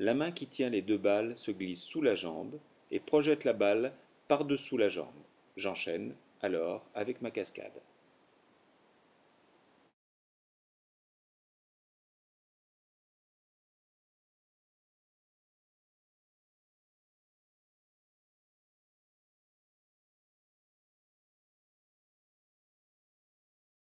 la 0.00 0.14
main 0.14 0.32
qui 0.32 0.46
tient 0.46 0.70
les 0.70 0.80
deux 0.80 0.96
balles 0.96 1.36
se 1.36 1.50
glisse 1.50 1.82
sous 1.82 2.00
la 2.00 2.14
jambe 2.14 2.58
et 2.90 2.98
projette 2.98 3.44
la 3.44 3.52
balle 3.52 3.92
par-dessous 4.28 4.78
la 4.78 4.88
jambe. 4.88 5.06
J'enchaîne 5.58 6.14
alors 6.40 6.86
avec 6.94 7.20
ma 7.20 7.30
cascade. 7.30 7.70